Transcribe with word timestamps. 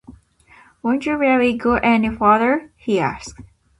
“Won’t 0.81 1.05
you 1.05 1.15
really 1.15 1.53
go 1.55 1.75
any 1.75 2.09
farther?” 2.09 2.71
he 2.75 2.99
asked. 2.99 3.39